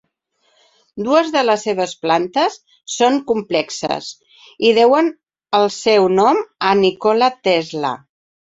Dues 1.07 1.27
de 1.35 1.41
les 1.49 1.65
seves 1.67 1.93
plantes 2.05 2.57
són 2.95 3.19
complexes 3.33 4.09
i 4.71 4.73
deuen 4.81 5.13
el 5.61 5.69
seu 5.79 6.09
nom 6.23 6.45
a 6.71 6.77
Nikola 6.85 7.31
Tesla. 7.51 7.95